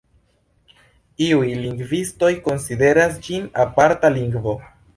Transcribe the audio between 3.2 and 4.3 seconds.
ĝin aparta